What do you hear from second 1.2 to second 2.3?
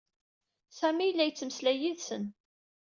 yettmeslay yid-sen.